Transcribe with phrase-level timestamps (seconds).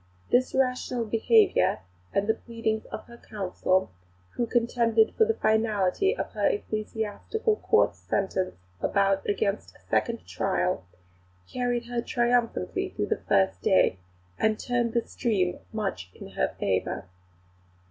[0.31, 3.91] This rational behaviour and the pleadings of her Counsel,
[4.31, 10.85] who contended for the finality of her Ecclesiastical Court's sentence against a second trial,
[11.47, 13.99] carried her triumphantly through the first day,
[14.39, 17.05] and turned the stream much in her favour."